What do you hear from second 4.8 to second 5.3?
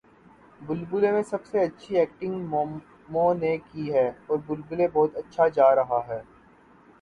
بہت